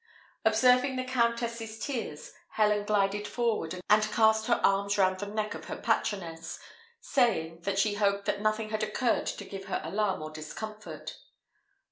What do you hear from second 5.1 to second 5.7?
the neck of